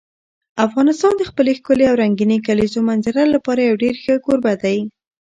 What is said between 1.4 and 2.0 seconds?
ښکلې او